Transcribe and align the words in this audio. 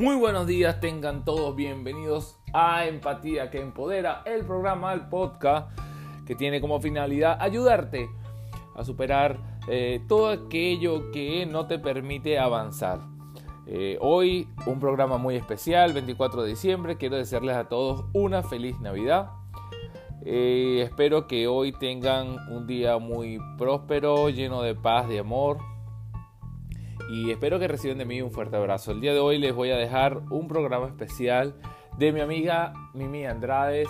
Muy 0.00 0.16
buenos 0.16 0.46
días, 0.46 0.80
tengan 0.80 1.26
todos 1.26 1.54
bienvenidos 1.54 2.40
a 2.54 2.86
Empatía 2.86 3.50
que 3.50 3.60
Empodera, 3.60 4.22
el 4.24 4.46
programa, 4.46 4.94
el 4.94 5.10
podcast 5.10 5.78
que 6.26 6.34
tiene 6.34 6.62
como 6.62 6.80
finalidad 6.80 7.36
ayudarte 7.38 8.08
a 8.74 8.82
superar 8.82 9.38
eh, 9.68 10.00
todo 10.08 10.30
aquello 10.30 11.10
que 11.10 11.44
no 11.44 11.66
te 11.66 11.78
permite 11.78 12.38
avanzar. 12.38 13.00
Eh, 13.66 13.98
hoy 14.00 14.48
un 14.64 14.80
programa 14.80 15.18
muy 15.18 15.36
especial, 15.36 15.92
24 15.92 16.44
de 16.44 16.48
diciembre, 16.48 16.96
quiero 16.96 17.16
desearles 17.16 17.56
a 17.56 17.68
todos 17.68 18.06
una 18.14 18.42
feliz 18.42 18.80
Navidad. 18.80 19.32
Eh, 20.24 20.80
espero 20.82 21.26
que 21.26 21.46
hoy 21.46 21.72
tengan 21.72 22.38
un 22.48 22.66
día 22.66 22.96
muy 22.96 23.38
próspero, 23.58 24.30
lleno 24.30 24.62
de 24.62 24.74
paz, 24.74 25.10
de 25.10 25.18
amor, 25.18 25.58
y 27.08 27.30
espero 27.30 27.58
que 27.58 27.68
reciban 27.68 27.98
de 27.98 28.04
mí 28.04 28.20
un 28.22 28.30
fuerte 28.30 28.56
abrazo. 28.56 28.92
El 28.92 29.00
día 29.00 29.12
de 29.12 29.20
hoy 29.20 29.38
les 29.38 29.54
voy 29.54 29.70
a 29.70 29.76
dejar 29.76 30.18
un 30.30 30.48
programa 30.48 30.86
especial 30.86 31.54
de 31.98 32.12
mi 32.12 32.20
amiga 32.20 32.72
Mimi 32.94 33.26
Andrades. 33.26 33.88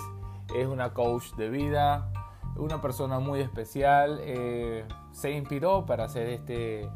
Es 0.57 0.67
una 0.67 0.93
coach 0.93 1.33
de 1.37 1.51
vida, 1.51 2.11
una 2.57 2.81
persona 2.81 3.19
muy 3.19 3.41
especial. 3.41 4.21
Eh, 4.23 4.85
se 5.13 5.31
inspiró 5.33 5.87
para 5.87 6.05
hacer 6.05 6.29
este, 6.29 6.89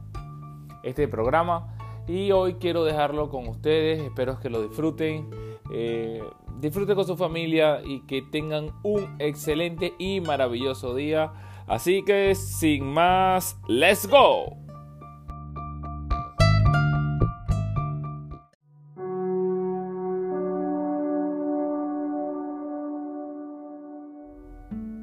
este 0.83 1.09
programa 1.09 1.77
y 2.07 2.33
hoy 2.33 2.55
quiero 2.55 2.85
dejarlo 2.85 3.29
con 3.29 3.49
ustedes. 3.49 4.01
Espero 4.01 4.39
que 4.41 4.51
lo 4.51 4.63
disfruten. 4.63 5.31
Eh, 5.73 6.23
disfruten 6.61 6.95
con 6.95 7.07
su 7.07 7.17
familia 7.17 7.81
y 7.85 8.01
que 8.07 8.23
tengan 8.23 8.71
un 8.83 9.17
excelente 9.19 9.95
y 9.99 10.21
maravilloso 10.21 10.95
día. 10.95 11.33
Así 11.67 12.05
que 12.05 12.35
sin 12.35 12.85
más, 12.85 13.59
let's 13.69 14.07
go. 14.07 14.64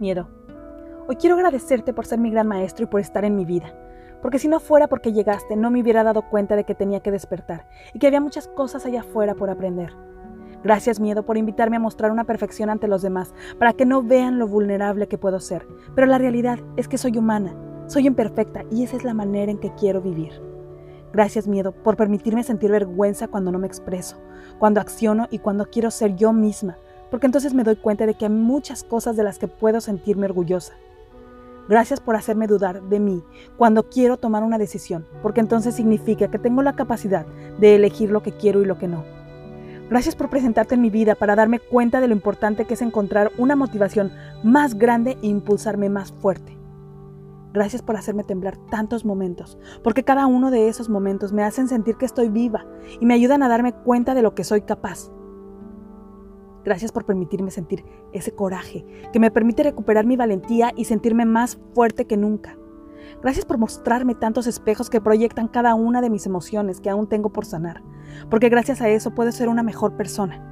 Miedo. 0.01 0.27
Hoy 1.07 1.15
quiero 1.15 1.35
agradecerte 1.35 1.93
por 1.93 2.05
ser 2.05 2.19
mi 2.19 2.31
gran 2.31 2.47
maestro 2.47 2.83
y 2.83 2.87
por 2.87 2.99
estar 2.99 3.23
en 3.23 3.35
mi 3.35 3.45
vida, 3.45 3.73
porque 4.21 4.39
si 4.39 4.47
no 4.47 4.59
fuera 4.59 4.87
porque 4.87 5.13
llegaste 5.13 5.55
no 5.55 5.71
me 5.71 5.81
hubiera 5.81 6.03
dado 6.03 6.23
cuenta 6.23 6.55
de 6.55 6.63
que 6.63 6.75
tenía 6.75 7.01
que 7.01 7.11
despertar 7.11 7.67
y 7.93 7.99
que 7.99 8.07
había 8.07 8.19
muchas 8.19 8.47
cosas 8.47 8.85
allá 8.85 9.01
afuera 9.01 9.35
por 9.35 9.49
aprender. 9.49 9.93
Gracias 10.63 10.99
miedo 10.99 11.23
por 11.23 11.37
invitarme 11.37 11.77
a 11.77 11.79
mostrar 11.79 12.11
una 12.11 12.23
perfección 12.23 12.69
ante 12.69 12.87
los 12.87 13.01
demás, 13.01 13.33
para 13.57 13.73
que 13.73 13.85
no 13.85 14.03
vean 14.03 14.37
lo 14.37 14.47
vulnerable 14.47 15.07
que 15.07 15.17
puedo 15.17 15.39
ser. 15.39 15.67
Pero 15.95 16.07
la 16.07 16.19
realidad 16.19 16.59
es 16.77 16.87
que 16.87 16.99
soy 16.99 17.17
humana, 17.17 17.55
soy 17.87 18.05
imperfecta 18.05 18.63
y 18.69 18.83
esa 18.83 18.97
es 18.97 19.03
la 19.03 19.13
manera 19.13 19.51
en 19.51 19.59
que 19.59 19.73
quiero 19.73 20.01
vivir. 20.01 20.33
Gracias 21.13 21.47
miedo 21.47 21.71
por 21.71 21.97
permitirme 21.97 22.43
sentir 22.43 22.71
vergüenza 22.71 23.27
cuando 23.27 23.51
no 23.51 23.59
me 23.59 23.67
expreso, 23.67 24.17
cuando 24.59 24.79
acciono 24.79 25.27
y 25.29 25.39
cuando 25.39 25.65
quiero 25.65 25.91
ser 25.91 26.15
yo 26.15 26.31
misma, 26.31 26.77
porque 27.11 27.27
entonces 27.27 27.53
me 27.53 27.63
doy 27.63 27.75
cuenta 27.75 28.07
de 28.07 28.15
que 28.15 28.25
hay 28.25 28.31
muchas 28.31 28.83
cosas 28.83 29.15
de 29.15 29.23
las 29.23 29.37
que 29.37 29.47
puedo 29.47 29.81
sentirme 29.81 30.25
orgullosa. 30.25 30.73
Gracias 31.69 31.99
por 31.99 32.15
hacerme 32.15 32.47
dudar 32.47 32.81
de 32.81 32.99
mí 32.99 33.23
cuando 33.57 33.87
quiero 33.87 34.17
tomar 34.17 34.43
una 34.43 34.57
decisión, 34.57 35.05
porque 35.21 35.41
entonces 35.41 35.75
significa 35.75 36.29
que 36.29 36.39
tengo 36.39 36.63
la 36.63 36.75
capacidad 36.75 37.25
de 37.59 37.75
elegir 37.75 38.09
lo 38.09 38.23
que 38.23 38.31
quiero 38.31 38.61
y 38.61 38.65
lo 38.65 38.79
que 38.79 38.87
no. 38.87 39.03
Gracias 39.89 40.15
por 40.15 40.29
presentarte 40.29 40.75
en 40.75 40.81
mi 40.81 40.89
vida 40.89 41.15
para 41.15 41.35
darme 41.35 41.59
cuenta 41.59 41.99
de 41.99 42.07
lo 42.07 42.13
importante 42.13 42.65
que 42.65 42.75
es 42.75 42.81
encontrar 42.81 43.31
una 43.37 43.57
motivación 43.57 44.11
más 44.41 44.75
grande 44.75 45.17
e 45.21 45.27
impulsarme 45.27 45.89
más 45.89 46.13
fuerte. 46.13 46.57
Gracias 47.53 47.81
por 47.81 47.97
hacerme 47.97 48.23
temblar 48.23 48.55
tantos 48.69 49.03
momentos, 49.03 49.57
porque 49.83 50.05
cada 50.05 50.27
uno 50.27 50.49
de 50.49 50.69
esos 50.69 50.87
momentos 50.87 51.33
me 51.33 51.43
hacen 51.43 51.67
sentir 51.67 51.97
que 51.97 52.05
estoy 52.05 52.29
viva 52.29 52.65
y 53.01 53.05
me 53.05 53.13
ayudan 53.13 53.43
a 53.43 53.49
darme 53.49 53.73
cuenta 53.73 54.13
de 54.13 54.21
lo 54.21 54.33
que 54.33 54.45
soy 54.45 54.61
capaz. 54.61 55.11
Gracias 56.63 56.91
por 56.91 57.05
permitirme 57.05 57.51
sentir 57.51 57.83
ese 58.13 58.33
coraje 58.33 58.85
que 59.11 59.19
me 59.19 59.31
permite 59.31 59.63
recuperar 59.63 60.05
mi 60.05 60.15
valentía 60.15 60.71
y 60.75 60.85
sentirme 60.85 61.25
más 61.25 61.59
fuerte 61.73 62.05
que 62.05 62.17
nunca. 62.17 62.57
Gracias 63.21 63.45
por 63.45 63.57
mostrarme 63.57 64.15
tantos 64.15 64.47
espejos 64.47 64.89
que 64.89 65.01
proyectan 65.01 65.47
cada 65.47 65.75
una 65.75 66.01
de 66.01 66.09
mis 66.09 66.25
emociones 66.25 66.79
que 66.79 66.89
aún 66.89 67.07
tengo 67.07 67.29
por 67.29 67.45
sanar, 67.45 67.81
porque 68.29 68.49
gracias 68.49 68.81
a 68.81 68.89
eso 68.89 69.11
puedo 69.11 69.31
ser 69.31 69.49
una 69.49 69.63
mejor 69.63 69.97
persona. 69.97 70.47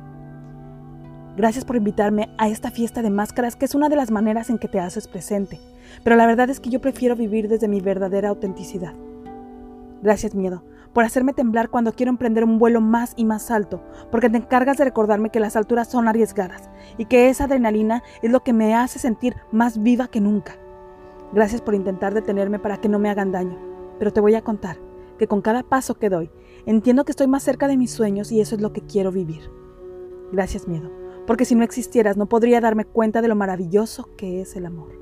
Gracias 1.38 1.64
por 1.64 1.76
invitarme 1.76 2.30
a 2.38 2.50
esta 2.50 2.72
fiesta 2.72 3.02
de 3.02 3.12
máscaras 3.12 3.56
que 3.56 3.66
es 3.66 3.76
una 3.76 3.88
de 3.88 3.96
las 3.96 4.12
maneras 4.12 4.50
en 4.50 4.58
que 4.58 4.68
te 4.68 4.80
haces 4.80 5.08
presente, 5.08 5.60
pero 6.04 6.16
la 6.16 6.26
verdad 6.26 6.50
es 6.50 6.60
que 6.60 6.70
yo 6.70 6.82
prefiero 6.82 7.16
vivir 7.16 7.48
desde 7.48 7.68
mi 7.68 7.82
verdadera 7.82 8.30
autenticidad. 8.30 8.94
Gracias 10.02 10.34
miedo 10.34 10.64
por 10.94 11.04
hacerme 11.04 11.34
temblar 11.34 11.70
cuando 11.70 11.94
quiero 11.94 12.10
emprender 12.10 12.44
un 12.44 12.60
vuelo 12.60 12.82
más 12.82 13.14
y 13.16 13.26
más 13.26 13.52
alto, 13.52 13.84
porque 14.12 14.30
te 14.30 14.38
encargas 14.38 14.78
de 14.78 14.86
recordarme 14.86 15.30
que 15.30 15.40
las 15.40 15.56
alturas 15.56 15.90
son 15.90 16.08
arriesgadas 16.08 16.70
y 16.98 17.06
que 17.06 17.30
esa 17.30 17.46
adrenalina 17.46 18.04
es 18.22 18.32
lo 18.32 18.42
que 18.42 18.54
me 18.54 18.76
hace 18.76 19.00
sentir 19.00 19.36
más 19.52 19.82
viva 19.82 20.08
que 20.08 20.22
nunca. 20.22 20.56
Gracias 21.34 21.62
por 21.62 21.76
intentar 21.76 22.14
detenerme 22.14 22.60
para 22.60 22.78
que 22.78 22.90
no 22.90 23.00
me 23.00 23.10
hagan 23.10 23.32
daño, 23.32 23.58
pero 24.00 24.12
te 24.12 24.22
voy 24.22 24.36
a 24.36 24.42
contar 24.42 24.78
que 25.18 25.28
con 25.28 25.42
cada 25.42 25.64
paso 25.64 25.96
que 25.96 26.10
doy, 26.10 26.32
entiendo 26.66 27.06
que 27.06 27.12
estoy 27.12 27.28
más 27.28 27.44
cerca 27.44 27.68
de 27.68 27.78
mis 27.78 27.92
sueños 27.92 28.32
y 28.32 28.42
eso 28.42 28.56
es 28.56 28.62
lo 28.62 28.74
que 28.74 28.82
quiero 28.82 29.12
vivir. 29.12 29.52
Gracias 30.32 30.68
miedo, 30.68 30.90
porque 31.28 31.46
si 31.46 31.56
no 31.56 31.64
existieras 31.64 32.18
no 32.18 32.28
podría 32.28 32.62
darme 32.62 32.86
cuenta 32.86 33.22
de 33.22 33.28
lo 33.28 33.36
maravilloso 33.36 34.10
que 34.16 34.42
es 34.42 34.56
el 34.56 34.66
amor. 34.66 34.98